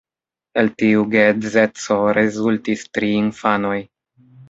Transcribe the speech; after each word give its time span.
El 0.61 0.71
tiu 0.83 1.03
geedzeco 1.17 1.99
rezultis 2.19 2.89
tri 2.99 3.15
infanoj. 3.23 3.79